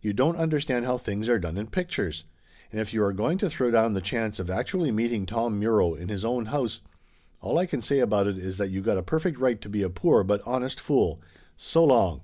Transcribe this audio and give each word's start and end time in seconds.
"You 0.00 0.12
don't 0.12 0.34
understand 0.38 0.86
how 0.86 0.98
things 0.98 1.28
are 1.28 1.38
done 1.38 1.56
in 1.56 1.68
pictures. 1.68 2.24
And 2.72 2.80
if 2.80 2.92
you 2.92 3.00
are 3.04 3.12
going 3.12 3.38
to 3.38 3.48
throw 3.48 3.70
down 3.70 3.92
the 3.92 4.00
chance 4.00 4.40
of 4.40 4.50
actually 4.50 4.90
meeting 4.90 5.24
Tom 5.24 5.60
Muro 5.60 5.94
in 5.94 6.08
his 6.08 6.24
own 6.24 6.46
house, 6.46 6.80
all 7.40 7.58
I 7.58 7.66
can 7.66 7.80
say 7.80 8.00
about 8.00 8.26
it 8.26 8.36
is 8.38 8.56
that 8.56 8.70
you 8.70 8.80
got 8.80 8.98
a 8.98 9.04
perfect 9.04 9.38
right 9.38 9.60
to 9.60 9.68
be 9.68 9.82
a 9.82 9.88
poor 9.88 10.24
but 10.24 10.42
honest 10.44 10.80
fool! 10.80 11.22
So 11.56 11.84
long 11.84 12.22